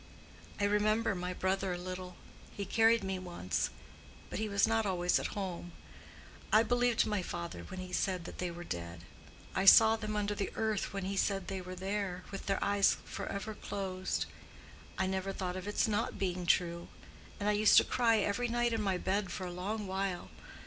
I 0.59 0.63
remember 0.63 1.13
my 1.13 1.31
brother 1.31 1.73
a 1.73 1.77
little; 1.77 2.15
he 2.57 2.65
carried 2.65 3.03
me 3.03 3.19
once; 3.19 3.69
but 4.31 4.39
he 4.39 4.49
was 4.49 4.65
not 4.67 4.83
always 4.83 5.19
at 5.19 5.37
home. 5.37 5.73
I 6.51 6.63
believed 6.63 7.05
my 7.05 7.21
father 7.21 7.59
when 7.67 7.79
he 7.79 7.93
said 7.93 8.25
that 8.25 8.39
they 8.39 8.49
were 8.49 8.63
dead. 8.63 9.01
I 9.53 9.65
saw 9.65 9.95
them 9.97 10.15
under 10.15 10.33
the 10.33 10.49
earth 10.55 10.91
when 10.91 11.05
he 11.05 11.15
said 11.17 11.49
they 11.49 11.61
were 11.61 11.75
there, 11.75 12.23
with 12.31 12.47
their 12.47 12.63
eyes 12.63 12.97
forever 13.05 13.53
closed. 13.53 14.25
I 14.97 15.05
never 15.05 15.31
thought 15.31 15.55
of 15.55 15.67
its 15.67 15.87
not 15.87 16.17
being 16.17 16.47
true; 16.47 16.87
and 17.39 17.47
I 17.47 17.51
used 17.51 17.77
to 17.77 17.83
cry 17.83 18.21
every 18.21 18.47
night 18.47 18.73
in 18.73 18.81
my 18.81 18.97
bed 18.97 19.29
for 19.31 19.45
a 19.45 19.51
long 19.51 19.85
while. 19.85 20.31